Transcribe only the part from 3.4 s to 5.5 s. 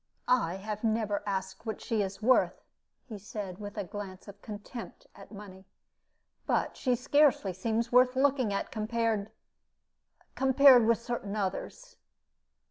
with a glance of contempt at